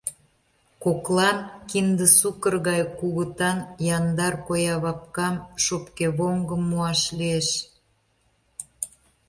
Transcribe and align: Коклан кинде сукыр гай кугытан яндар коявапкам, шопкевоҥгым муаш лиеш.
Коклан 0.83 1.37
кинде 1.69 2.05
сукыр 2.17 2.55
гай 2.67 2.81
кугытан 2.97 3.57
яндар 3.97 4.33
коявапкам, 4.47 5.35
шопкевоҥгым 5.63 6.61
муаш 6.69 7.01
лиеш. 7.17 7.47